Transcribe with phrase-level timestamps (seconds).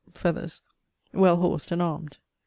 [0.15, 0.63] feathers,
[1.13, 2.17] well horsed, and armed.